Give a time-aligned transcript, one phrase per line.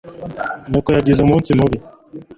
[0.69, 1.77] Nyoko yagize umunsi mubi.